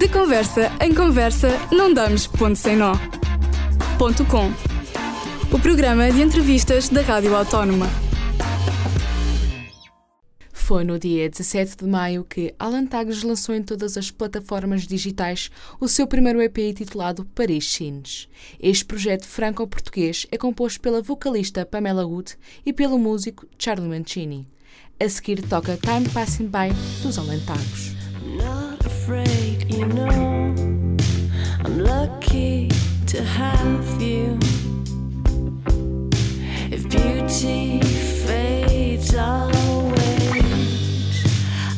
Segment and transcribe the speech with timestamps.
[0.00, 2.94] De conversa em conversa, não damos ponto sem nó.
[3.98, 4.50] Ponto com.
[5.54, 7.86] O programa de entrevistas da Rádio Autónoma.
[10.54, 15.50] Foi no dia 17 de maio que Alan Tags lançou em todas as plataformas digitais
[15.78, 18.26] o seu primeiro EP intitulado Paris Scenes.
[18.58, 24.48] Este projeto franco-português é composto pela vocalista Pamela Wood e pelo músico Charlie Mancini.
[24.98, 26.72] A seguir toca Time Passing By
[27.02, 27.94] dos Alan Tags.
[29.80, 30.54] You know.
[31.64, 32.68] I'm lucky
[33.06, 34.38] to have you.
[36.70, 40.54] If beauty fades, wait.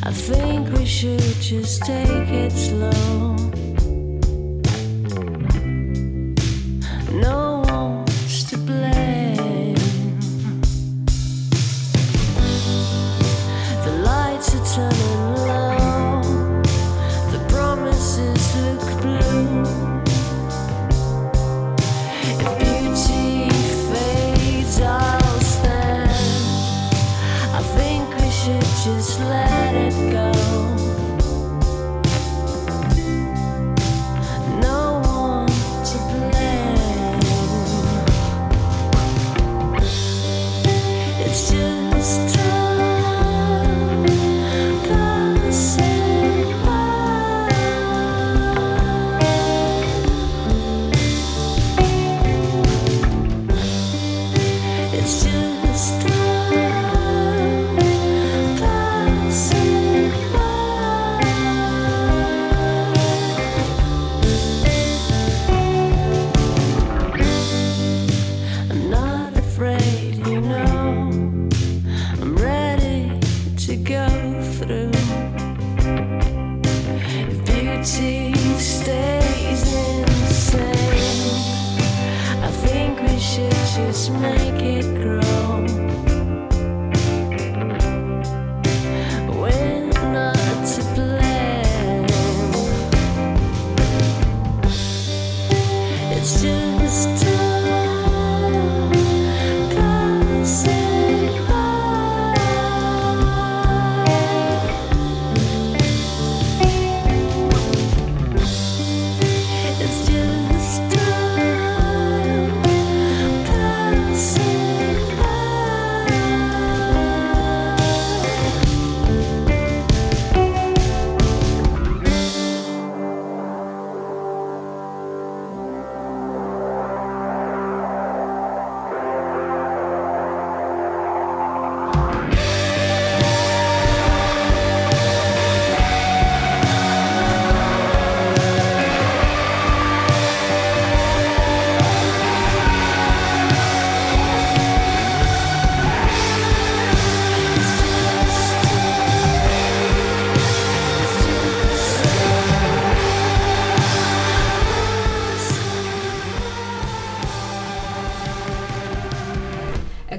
[0.03, 3.62] I think we should just take it slow.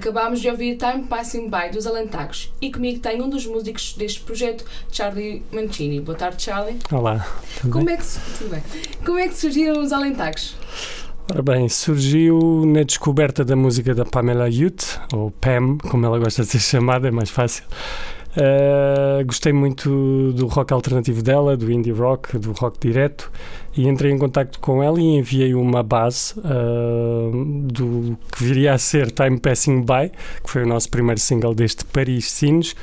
[0.05, 3.95] Acabámos de ouvir Time Passing By dos Alan Tags e comigo tem um dos músicos
[3.95, 5.99] deste projeto, Charlie Mancini.
[5.99, 6.77] Boa tarde, Charlie.
[6.93, 7.27] Olá,
[7.59, 7.95] tudo Como bem?
[7.95, 8.05] é, que,
[8.37, 8.63] tudo bem.
[9.03, 10.57] Como é que surgiram os Alan Tags?
[11.31, 16.43] Ora bem, surgiu na descoberta da música da Pamela Youth, ou Pam, como ela gosta
[16.43, 17.65] de ser chamada, é mais fácil.
[18.37, 23.31] Ah, gostei muito do rock alternativo dela, do indie rock, do rock direto,
[23.77, 27.31] e entrei em contato com ela e enviei uma base ah,
[27.65, 30.11] do que viria a ser Time Passing By,
[30.43, 32.75] que foi o nosso primeiro single deste Paris Scenes.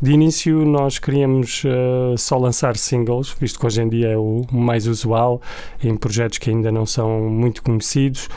[0.00, 4.46] De início, nós queríamos ah, só lançar singles, visto que hoje em dia é o
[4.52, 5.42] mais usual
[5.82, 8.28] em projetos que ainda não são muito conhecidos.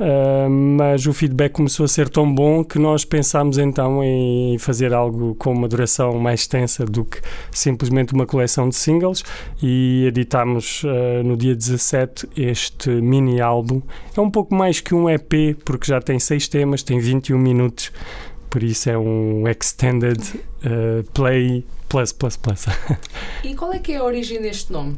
[0.00, 4.94] Uh, mas o feedback começou a ser tão bom que nós pensámos então em fazer
[4.94, 7.20] algo com uma duração mais extensa do que
[7.52, 9.22] simplesmente uma coleção de singles
[9.62, 13.82] e editámos uh, no dia 17 este mini álbum.
[14.16, 17.92] É um pouco mais que um EP porque já tem seis temas, tem 21 minutos,
[18.48, 20.18] por isso é um extended
[20.64, 22.64] uh, play plus plus plus.
[23.44, 24.96] E qual é que é a origem deste nome?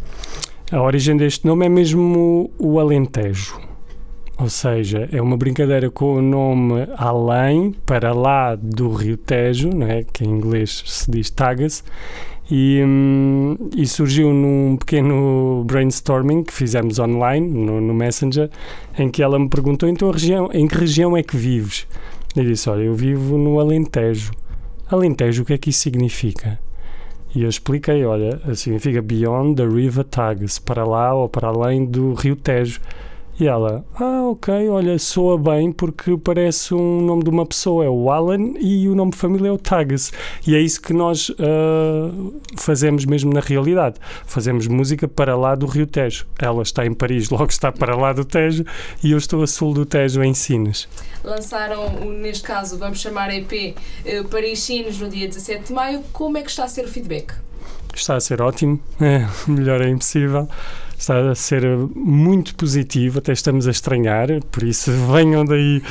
[0.71, 3.72] A origem deste nome é mesmo o Alentejo.
[4.39, 9.87] Ou seja, é uma brincadeira com o nome além, para lá do Rio Tejo, não
[9.87, 10.05] é?
[10.05, 11.85] que em inglês se diz Tagas,
[12.51, 18.51] e, hum, e surgiu num pequeno brainstorming que fizemos online, no, no Messenger,
[18.99, 21.87] em que ela me perguntou, então a região, em que região é que vives?
[22.35, 24.33] Eu disse, olha, eu vivo no Alentejo.
[24.91, 26.59] Alentejo, o que é que isso significa?
[27.35, 32.13] E eu expliquei, olha, significa Beyond the River Tagus, para lá ou para além do
[32.13, 32.81] Rio Tejo.
[33.41, 37.89] E ela, ah, ok, olha, soa bem porque parece um nome de uma pessoa, é
[37.89, 40.13] o Alan e o nome de família é o Tagus.
[40.47, 43.97] E é isso que nós uh, fazemos mesmo na realidade.
[44.27, 46.27] Fazemos música para lá do Rio Tejo.
[46.39, 48.65] Ela está em Paris, logo está para lá do Tejo
[49.03, 50.87] e eu estou a sul do Tejo, em Sines.
[51.25, 53.75] Lançaram, neste caso, vamos chamar EP
[54.05, 56.03] eh, Paris Sines no dia 17 de maio.
[56.13, 57.33] Como é que está a ser o feedback?
[57.95, 60.49] Está a ser ótimo, é, melhor é impossível
[61.03, 61.63] está a ser
[61.95, 65.83] muito positivo, até estamos a estranhar, por isso venham daí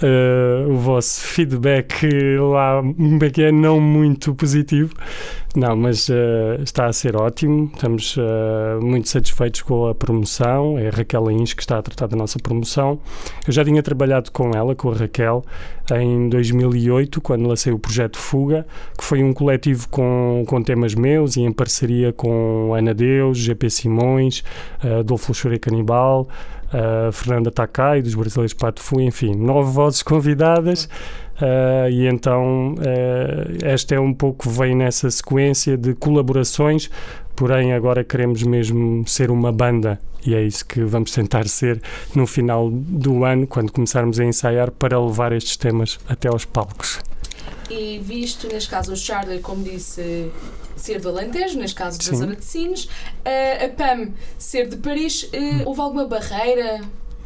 [0.00, 2.06] uh, o vosso feedback
[2.38, 2.80] lá,
[3.32, 4.94] que é não muito positivo.
[5.56, 10.78] Não, mas uh, está a ser ótimo, estamos uh, muito satisfeitos com a promoção.
[10.78, 13.00] É a Raquel Ains que está a tratar da nossa promoção.
[13.44, 15.44] Eu já tinha trabalhado com ela, com a Raquel,
[15.92, 18.64] em 2008, quando lancei o projeto Fuga,
[18.96, 23.70] que foi um coletivo com, com temas meus e em parceria com Ana Deus, GP
[23.70, 24.44] Simões,
[24.84, 26.28] uh, Adolfo Canibal,
[26.72, 30.88] uh, Fernanda Takai, dos Brasileiros Pato Fu, enfim, nove vozes convidadas.
[31.40, 36.90] Uh, e então uh, esta é um pouco vem nessa sequência de colaborações,
[37.34, 41.80] porém agora queremos mesmo ser uma banda e é isso que vamos tentar ser
[42.14, 47.00] no final do ano, quando começarmos a ensaiar para levar estes temas até aos palcos.
[47.70, 50.30] E visto, neste caso, o Charlie, como disse,
[50.76, 52.16] ser do Alentejo, neste caso da Sim.
[52.16, 56.80] zona de Sines, uh, a Pam ser de Paris, uh, houve alguma barreira?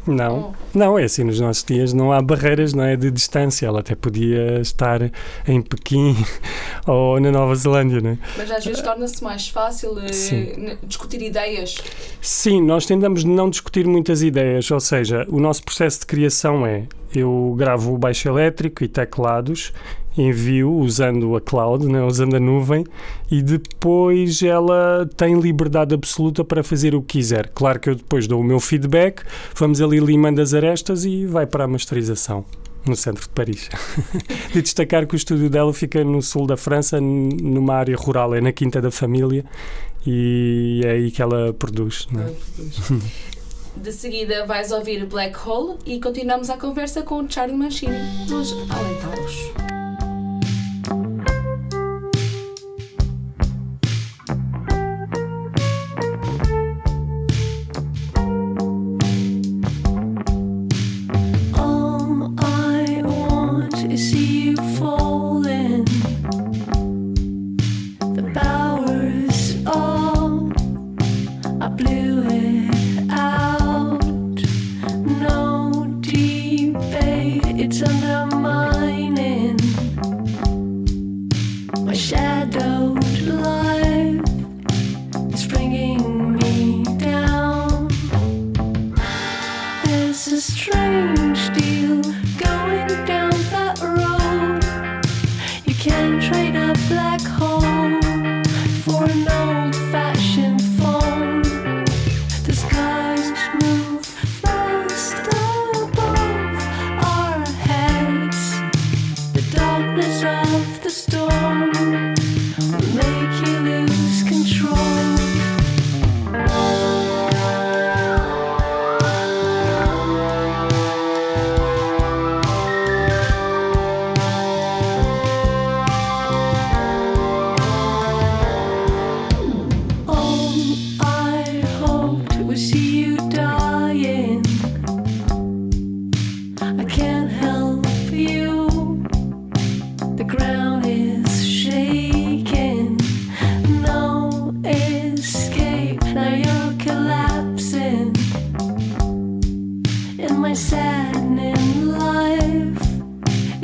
[0.07, 3.79] Não, não, é assim, nos nossos dias não há barreiras, não é, de distância, ela
[3.79, 5.01] até podia estar
[5.47, 6.15] em Pequim
[6.85, 8.17] ou na Nova Zelândia, não é?
[8.37, 10.77] Mas às vezes torna-se mais fácil uh, Sim.
[10.83, 11.77] discutir ideias.
[12.21, 16.83] Sim, nós tentamos não discutir muitas ideias, ou seja, o nosso processo de criação é
[17.19, 19.73] eu gravo o baixo elétrico e teclados,
[20.17, 22.85] envio usando a cloud, né, usando a nuvem,
[23.29, 27.49] e depois ela tem liberdade absoluta para fazer o que quiser.
[27.53, 29.23] Claro que eu depois dou o meu feedback,
[29.55, 32.45] vamos ali limando as arestas e vai para a masterização.
[32.85, 33.67] No centro de Paris.
[34.53, 38.39] de destacar que o estúdio dela fica no sul da França, numa área rural, é
[38.39, 39.43] na Quinta da Família,
[40.05, 42.07] e é aí que ela produz.
[42.11, 42.31] não é?
[43.75, 49.64] De seguida vais ouvir Black Hole e continuamos a conversa com Charlie Mancini dos Alentaros.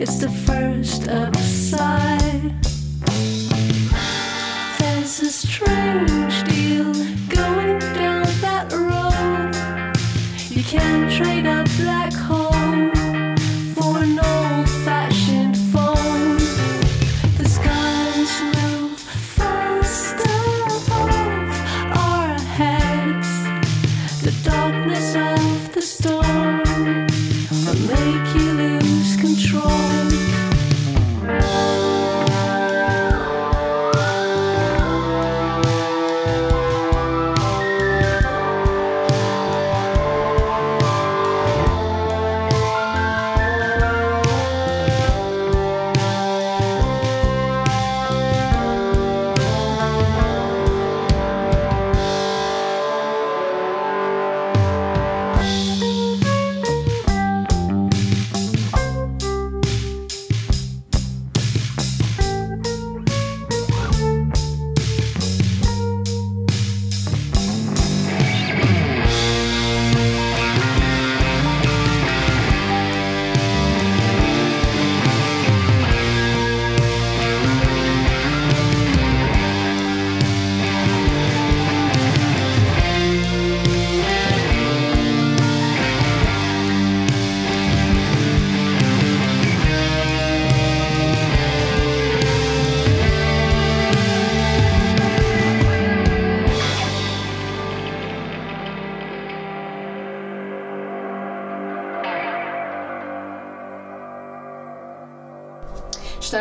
[0.01, 2.00] It's the first upside.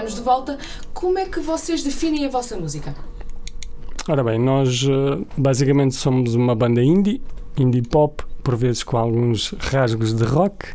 [0.01, 0.59] Estamos de volta.
[0.95, 2.95] Como é que vocês definem a vossa música?
[4.09, 7.23] Ora bem, nós eh, basicamente somos uma banda indie,
[7.57, 10.69] indie pop, por vezes com alguns rasgos de rock,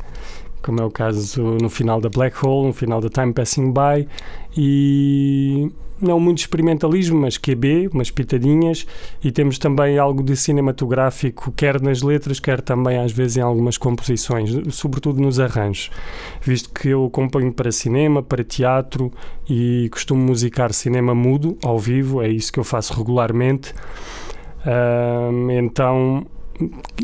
[0.61, 4.07] como é o caso no final da Black Hole, no final da Time Passing By,
[4.55, 5.71] e
[6.01, 8.85] não muito experimentalismo, mas QB, umas pitadinhas,
[9.23, 13.77] e temos também algo de cinematográfico, quer nas letras, quer também às vezes em algumas
[13.77, 15.89] composições, sobretudo nos arranjos,
[16.41, 19.11] visto que eu componho para cinema, para teatro
[19.49, 23.73] e costumo musicar cinema mudo, ao vivo, é isso que eu faço regularmente.
[24.65, 26.25] Ahm, então,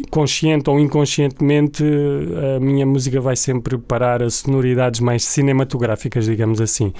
[0.09, 1.83] consciente ou inconscientemente,
[2.55, 6.93] a minha música vai sempre parar a sonoridades mais cinematográficas, digamos assim.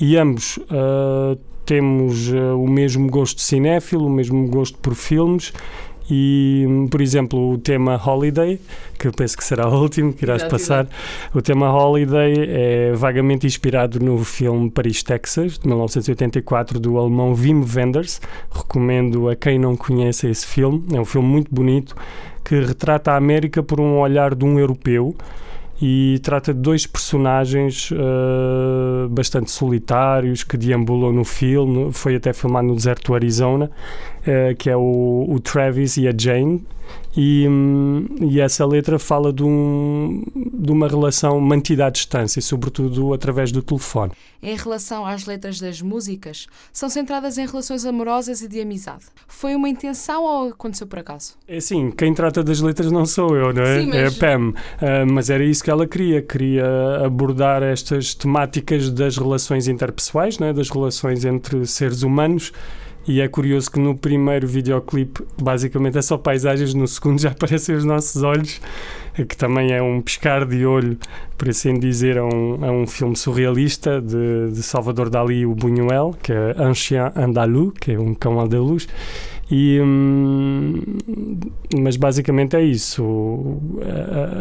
[0.00, 5.52] E ambos ah, temos ah, o mesmo gosto cinéfilo, o mesmo gosto por filmes.
[6.10, 8.58] E, por exemplo, o tema Holiday,
[8.98, 10.86] que eu penso que será o último que irás passar,
[11.34, 17.64] o tema Holiday é vagamente inspirado no filme Paris, Texas, de 1984, do alemão Wim
[17.74, 18.20] Wenders.
[18.50, 20.84] Recomendo a quem não conhece esse filme.
[20.94, 21.94] É um filme muito bonito
[22.44, 25.14] que retrata a América por um olhar de um europeu
[25.80, 31.92] e trata de dois personagens eh, bastante solitários que deambulam no filme.
[31.92, 33.70] Foi até filmado no deserto do Arizona,
[34.28, 36.62] eh, que é o, o Travis e a Jane.
[37.16, 40.22] E, hum, e essa letra fala de, um,
[40.54, 44.12] de uma relação mantida à distância, sobretudo através do telefone.
[44.42, 49.04] Em relação às letras das músicas, são centradas em relações amorosas e de amizade.
[49.26, 51.34] Foi uma intenção ou aconteceu por acaso?
[51.46, 53.80] É assim, quem trata das letras não sou eu, não é?
[53.80, 54.54] Sim, mas- É a Pam.
[54.80, 56.22] Ah, mas era isso que ela queria.
[56.22, 56.64] Queria
[57.04, 60.52] abordar estas temáticas das relações interpessoais, não é?
[60.52, 62.52] das relações entre seres humanos.
[63.08, 67.74] E é curioso que no primeiro videoclipe, basicamente é só paisagens, no segundo já aparecem
[67.74, 68.60] os nossos olhos,
[69.14, 70.98] que também é um piscar de olho,
[71.38, 76.14] por assim dizer, a um, a um filme surrealista de, de Salvador Dali o Buñuel,
[76.22, 78.86] que é Un Chien Andalou, que é um cão andaluz.
[79.50, 80.82] E, hum,
[81.80, 83.58] mas basicamente é isso.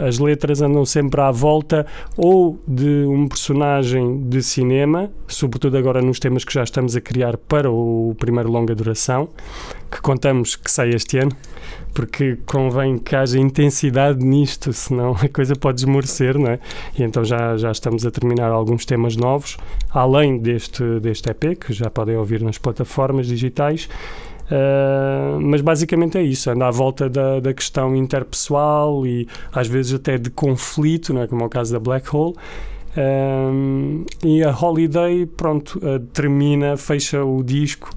[0.06, 1.86] As letras andam sempre à volta
[2.16, 7.38] ou de um personagem de cinema, sobretudo agora nos temas que já estamos a criar
[7.38, 9.30] para o primeiro longa duração,
[9.90, 11.32] que contamos que sai este ano,
[11.94, 16.60] porque convém que haja intensidade nisto, senão a coisa pode esmorecer, não é?
[16.98, 19.58] E então já, já estamos a terminar alguns temas novos,
[19.90, 23.88] além deste, deste EP, que já podem ouvir nas plataformas digitais.
[24.48, 29.94] Uh, mas basicamente é isso, anda à volta da, da questão interpessoal e às vezes
[29.94, 31.28] até de conflito, não é?
[31.28, 32.36] como é o caso da Black Hole.
[32.98, 37.90] Um, e a Holiday, pronto, uh, termina, fecha o disco,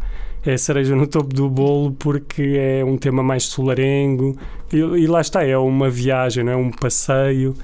[0.45, 4.37] é a cereja no topo do bolo porque é um tema mais solarengo
[4.73, 6.57] e, e lá está, é uma viagem, não é?
[6.57, 7.55] um passeio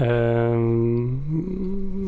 [0.00, 1.20] um,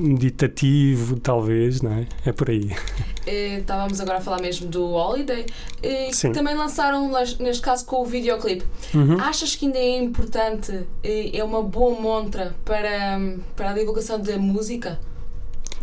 [0.08, 2.06] meditativo, talvez, não é?
[2.24, 2.70] É por aí.
[3.28, 5.46] Eh, Estávamos agora a falar mesmo do Holiday,
[5.82, 6.28] eh, Sim.
[6.28, 8.64] que também lançaram, neste caso, com o videoclipe.
[8.94, 9.18] Uhum.
[9.20, 13.20] Achas que ainda é importante, eh, é uma boa montra para,
[13.56, 15.00] para a divulgação da música?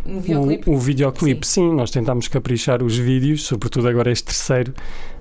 [0.06, 0.70] Um videoclipe?
[0.70, 1.70] O, o videoclipe, sim.
[1.74, 4.72] nós tentámos caprichar os vídeos, sobretudo agora este terceiro.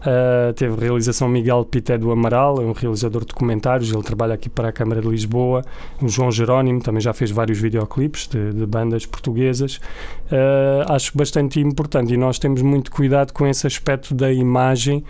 [0.03, 4.49] Uh, teve realização Miguel Pité do Amaral, é um realizador de documentários, ele trabalha aqui
[4.49, 5.63] para a Câmara de Lisboa.
[6.01, 9.77] O João Jerónimo também já fez vários videoclipes de, de bandas portuguesas.
[10.25, 15.05] Uh, acho bastante importante e nós temos muito cuidado com esse aspecto da imagem.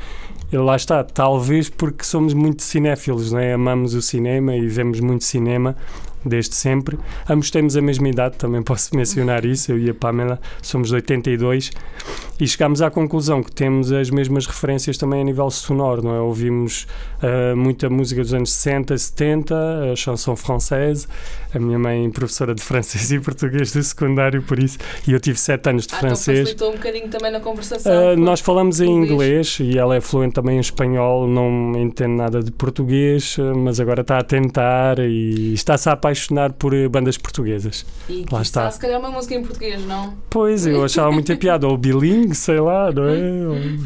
[0.52, 3.54] Lá está, talvez porque somos muito cinéfilos, não é?
[3.54, 5.76] amamos o cinema e vemos muito cinema
[6.26, 6.98] desde sempre.
[7.30, 10.96] Ambos temos a mesma idade, também posso mencionar isso, eu e a Pamela somos de
[10.96, 11.72] 82
[12.40, 16.20] e chegámos à conclusão que temos as mesmas referências também a nível sonoro, não é?
[16.20, 16.86] Ouvimos
[17.22, 19.56] uh, muita música dos anos 60, 70,
[19.92, 21.08] a chanson française,
[21.54, 25.40] a minha mãe professora de francês e português do secundário, por isso, e eu tive
[25.40, 26.40] 7 anos de Ah, então francês.
[26.40, 27.92] facilitou um bocadinho também na conversação.
[28.14, 29.58] Uh, nós falamos em inglês.
[29.60, 34.02] e ela é fluente também em espanhol, não entende nada de português, uh, mas agora
[34.02, 37.86] está a tentar e está-se a apaixonar por bandas portuguesas.
[38.10, 38.70] E lá está.
[38.72, 40.14] se calhar uma música em português, não?
[40.30, 43.14] Pois, eu achava muita piada, ou bilingue, sei lá, não é?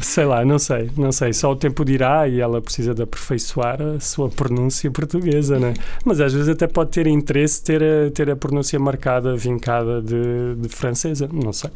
[0.02, 3.80] Sei lá, não sei, não sei, só o tempo dirá e ela precisa de aperfeiçoar
[3.80, 5.74] a sua pronúncia portuguesa, né?
[6.04, 10.54] Mas às vezes até pode ter interesse ter a, ter a pronúncia marcada, vincada de,
[10.56, 11.70] de francesa, não sei.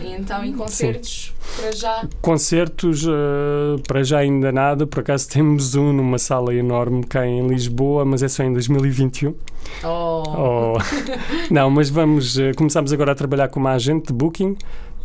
[0.00, 2.08] E então, em concertos, para já.
[2.20, 7.46] Concertos, eh, para já ainda nada, por acaso temos um numa sala enorme cá em
[7.46, 9.34] Lisboa, mas é só em 2021.
[9.82, 10.22] Oh.
[10.26, 10.78] Oh.
[11.50, 14.56] Não, mas vamos, eh, começamos agora a trabalhar com uma agente de booking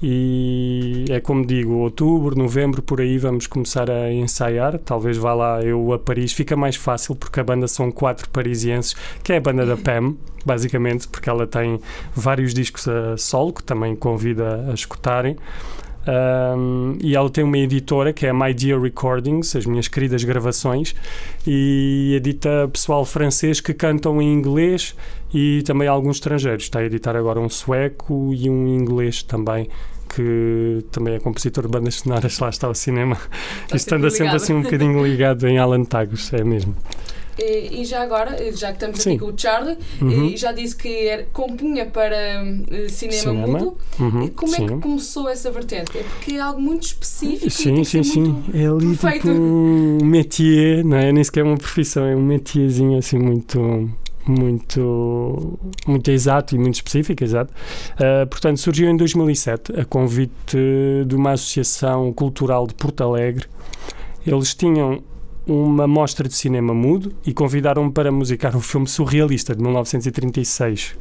[0.01, 4.77] E é como digo, outubro, novembro, por aí vamos começar a ensaiar.
[4.79, 6.31] Talvez vá lá eu a Paris.
[6.31, 10.15] Fica mais fácil porque a banda são quatro parisienses, que é a banda da Pam,
[10.45, 11.79] basicamente, porque ela tem
[12.15, 15.35] vários discos a solo, que também convida a escutarem.
[16.07, 20.23] Um, e ela tem uma editora que é a My Dear Recordings, as minhas queridas
[20.23, 20.95] gravações,
[21.45, 24.95] e edita pessoal francês que cantam em inglês
[25.33, 26.63] e também alguns estrangeiros.
[26.63, 29.69] Está a editar agora um sueco e um inglês também.
[30.13, 33.15] Que também é compositor de bandas sonoras, lá está o cinema.
[34.05, 36.75] Anda sempre assim um bocadinho ligado em Alan Tagos, é mesmo.
[37.41, 39.11] E, e já agora, já que estamos Sim.
[39.11, 40.25] aqui com o Charlie, Uhum.
[40.25, 43.47] e já disse que era, compunha para eh, cinema, Cinema.
[43.47, 43.77] mudo.
[43.99, 44.67] Uhum, Como é sim.
[44.67, 45.97] que começou essa vertente?
[45.97, 47.49] É porque é algo muito específico.
[47.49, 48.43] Sim, sim, sim.
[48.53, 49.27] É ali perfeito.
[49.27, 51.11] tipo um métier, não é?
[51.11, 53.89] Nem sequer uma profissão, é um métierzinho assim muito.
[54.27, 57.51] Muito, muito exato e muito específico, exato.
[57.95, 60.55] Uh, portanto, surgiu em 2007 a convite
[61.07, 63.47] de uma associação cultural de Porto Alegre.
[64.27, 65.01] Eles tinham
[65.49, 70.95] uma mostra de cinema mudo e convidaram-me para musicar um filme surrealista de 1936.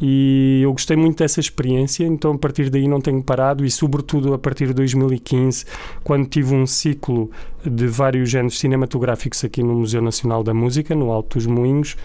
[0.00, 4.32] E eu gostei muito dessa experiência, então a partir daí não tenho parado e, sobretudo,
[4.32, 5.64] a partir de 2015,
[6.04, 7.30] quando tive um ciclo
[7.64, 11.96] de vários géneros cinematográficos aqui no Museu Nacional da Música, no Alto dos Moinhos.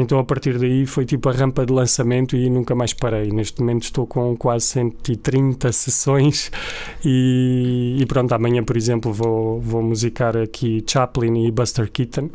[0.00, 3.32] Então, a partir daí, foi tipo a rampa de lançamento e nunca mais parei.
[3.32, 6.52] Neste momento, estou com quase 130 sessões.
[7.04, 12.30] E, e pronto, amanhã, por exemplo, vou, vou musicar aqui Chaplin e Buster Keaton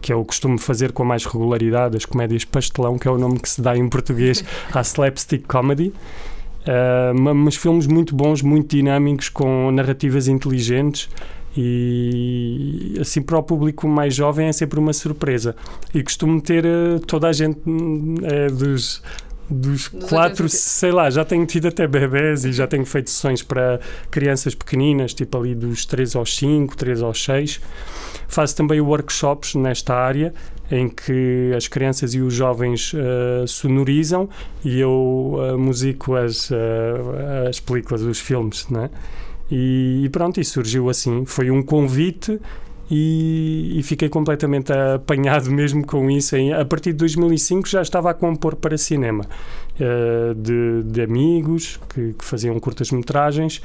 [0.00, 3.48] que eu costumo fazer com mais regularidade, as comédias pastelão, que é o nome que
[3.48, 5.92] se dá em português à slapstick comedy.
[6.62, 11.08] Uh, ma- mas filmes muito bons, muito dinâmicos, com narrativas inteligentes
[11.60, 15.56] e assim para o público mais jovem é sempre uma surpresa.
[15.92, 19.02] E costumo ter uh, toda a gente hum, é, dos
[19.50, 20.48] dos Dos quatro, 80.
[20.48, 25.14] sei lá, já tenho tido até bebés e já tenho feito sessões para crianças pequeninas,
[25.14, 27.60] tipo ali dos 3 aos 5, 3 aos 6.
[28.28, 30.34] Faço também workshops nesta área
[30.70, 34.28] em que as crianças e os jovens eh, sonorizam
[34.62, 38.90] e eu eh, musico as, eh, as películas, os filmes, né?
[39.50, 41.24] E, e pronto, e surgiu assim.
[41.24, 42.40] Foi um convite
[42.90, 46.36] e, e fiquei completamente apanhado mesmo com isso.
[46.58, 49.24] A partir de 2005 já estava a compor para cinema
[49.78, 53.62] eh, de, de amigos que, que faziam curtas-metragens.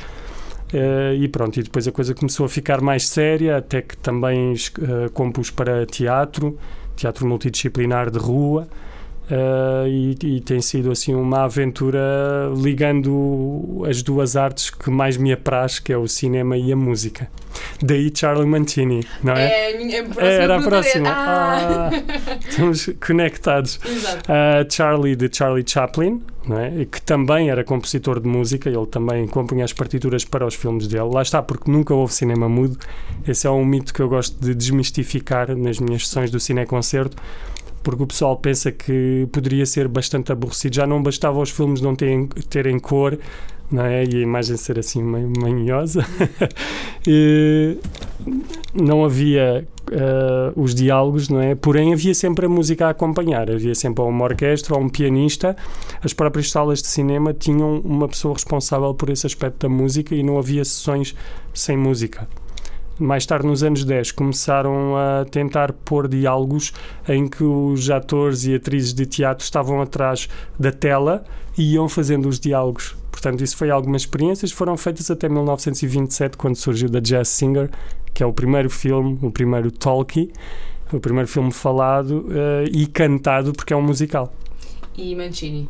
[0.73, 4.53] Eh, e pronto, e depois a coisa começou a ficar mais séria, até que também
[4.53, 6.57] uh, compus para teatro,
[6.95, 8.67] teatro multidisciplinar de rua,
[9.29, 11.99] uh, e, e tem sido assim uma aventura
[12.55, 17.29] ligando as duas artes que mais me apraz, que é o cinema e a música.
[17.81, 19.71] Daí Charlie Mancini, não é?
[19.71, 21.09] É a minha próxima Era a pergunta próxima.
[21.09, 21.53] Ah.
[21.53, 23.79] Ah, estamos conectados.
[23.85, 24.31] Exato.
[24.31, 26.85] Uh, Charlie de Charlie Chaplin, não é?
[26.85, 31.09] Que também era compositor de música, ele também compunha as partituras para os filmes dele.
[31.11, 32.77] Lá está, porque nunca houve cinema mudo.
[33.27, 37.17] Esse é um mito que eu gosto de desmistificar nas minhas sessões do Cineconcerto,
[37.83, 40.75] porque o pessoal pensa que poderia ser bastante aborrecido.
[40.75, 43.19] Já não bastava os filmes não terem, terem cor.
[43.71, 44.03] Não é?
[44.03, 46.05] E a imagem ser assim meio manhosa.
[47.05, 47.77] E
[48.73, 51.53] não havia uh, os diálogos, não é?
[51.53, 55.53] Porém, havia sempre a música a acompanhar, havia sempre uma orquestra ou um pianista.
[56.01, 60.23] As próprias salas de cinema tinham uma pessoa responsável por esse aspecto da música e
[60.23, 61.13] não havia sessões
[61.53, 62.25] sem música.
[63.03, 66.71] Mais tarde, nos anos 10, começaram a tentar pôr diálogos
[67.05, 71.21] em que os atores e atrizes de teatro estavam atrás da tela
[71.57, 72.95] e iam fazendo os diálogos.
[73.11, 77.69] Portanto, isso foi algumas experiências, foram feitas até 1927, quando surgiu The Jazz Singer,
[78.13, 80.31] que é o primeiro filme, o primeiro talkie,
[80.93, 84.33] o primeiro filme falado eh, e cantado, porque é um musical.
[84.95, 85.67] E Mancini.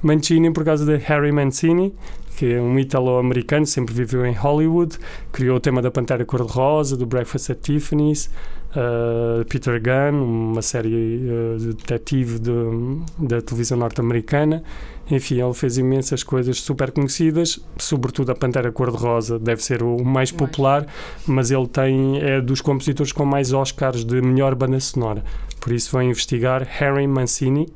[0.00, 1.92] Mancini, por causa de Harry Mancini,
[2.38, 4.96] que é um italo-americano, sempre viveu em Hollywood,
[5.32, 8.30] criou o tema da Pantera Cor-de-Rosa, do Breakfast at Tiffany's,
[8.76, 14.62] uh, Peter Gunn, uma série uh, de detetive de- da televisão norte-americana.
[15.10, 20.30] Enfim, ele fez imensas coisas super conhecidas, sobretudo a Pantera Cor-de-Rosa deve ser o mais
[20.30, 20.86] popular,
[21.26, 25.24] mas ele tem é dos compositores com mais Oscars de melhor banda sonora.
[25.60, 27.66] Por isso vou investigar Harry Mancini,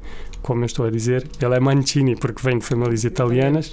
[0.40, 3.72] como eu estou a dizer, ele é Mancini porque vem de famílias italianas.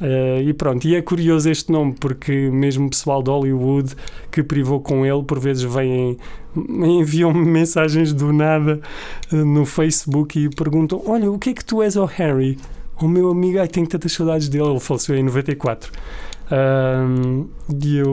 [0.00, 3.94] Eh, e pronto, e é curioso este nome porque mesmo o pessoal de Hollywood
[4.30, 6.16] que privou com ele por vezes vêm
[6.56, 8.80] enviam-me mensagens do nada
[9.32, 12.58] eh, no Facebook e perguntam: Olha, o que é que tu és ao Harry?
[13.00, 15.90] O meu amigo, ai, tenho tantas saudades dele, ele faleceu em 94.
[16.52, 17.46] Ahm,
[17.82, 18.12] e eu,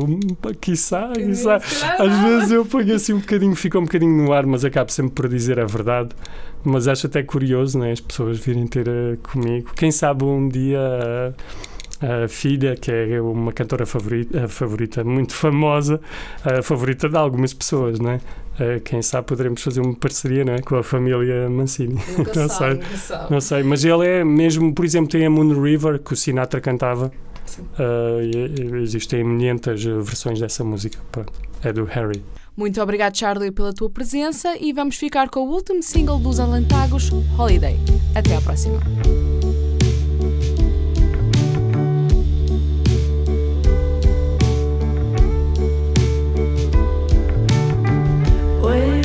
[0.61, 1.57] quiçá, quiçá.
[1.57, 5.11] Às vezes eu ponho assim um bocadinho, fica um bocadinho no ar, mas acabo sempre
[5.11, 6.09] por dizer a verdade.
[6.63, 7.91] Mas acho até curioso, né?
[7.91, 9.71] As pessoas virem ter eh, comigo.
[9.75, 11.33] Quem sabe um dia eh,
[12.01, 15.99] A filha, que é uma cantora favorita, favorita muito famosa,
[16.43, 18.21] a favorita de algumas pessoas, não é?
[18.59, 20.61] Uh, quem sabe poderemos fazer uma parceria não é?
[20.61, 21.97] com a família Mancini.
[22.17, 22.97] Nunca não sabe, sei.
[22.97, 23.31] sabe.
[23.31, 26.59] Não sei, mas ele é mesmo, por exemplo, tem a Moon River que o Sinatra
[26.59, 27.11] cantava.
[27.45, 27.63] Sim.
[27.63, 30.99] Uh, e, e existem uh, versões dessa música.
[31.11, 31.33] Pronto,
[31.63, 32.23] é do Harry.
[32.55, 37.09] Muito obrigado, Charlie, pela tua presença e vamos ficar com o último single dos Alantagos,
[37.37, 37.79] Holiday.
[38.13, 38.79] Até à próxima.
[48.69, 48.98] away.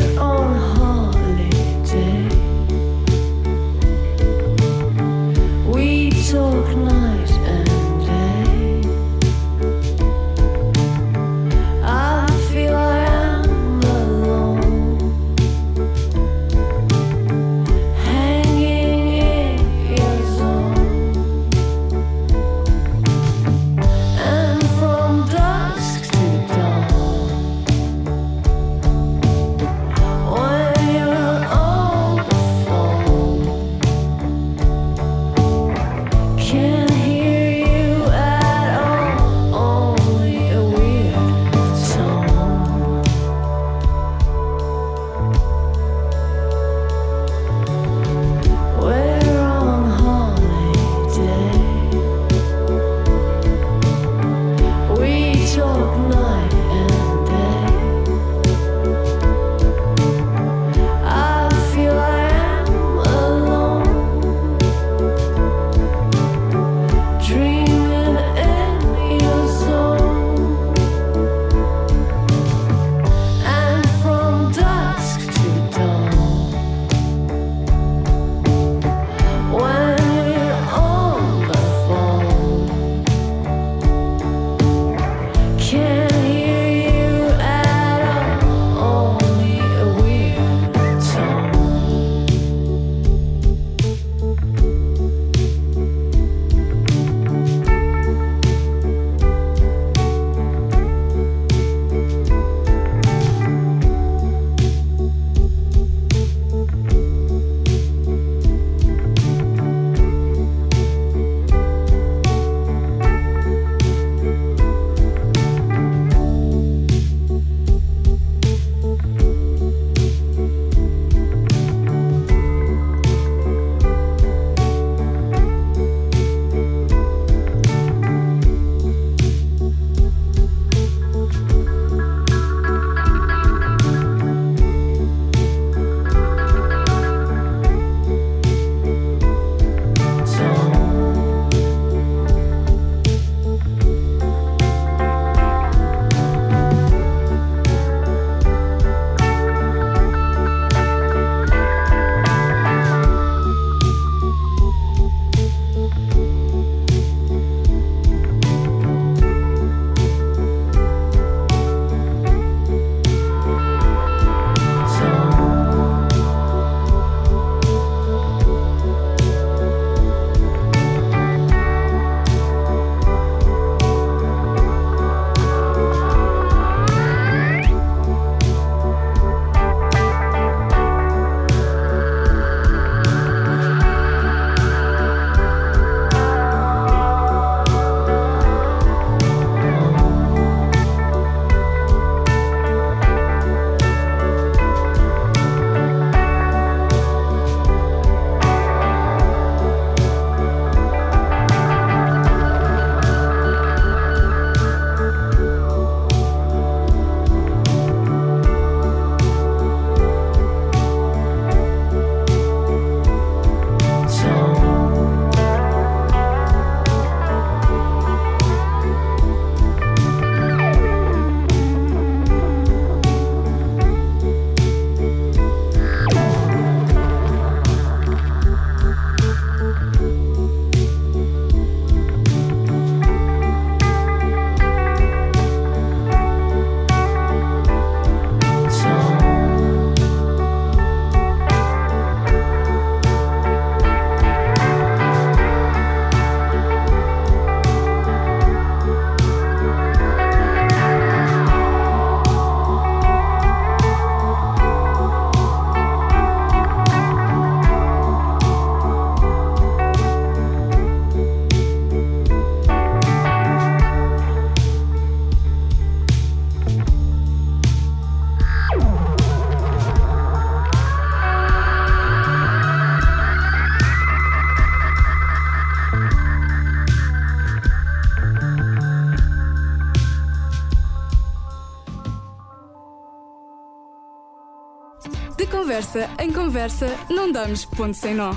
[285.95, 288.35] Conversa em conversa, não damos ponto sem nó.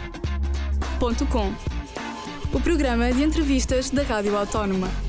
[1.00, 1.52] Ponto com.
[2.54, 5.07] O programa de entrevistas da Rádio Autónoma.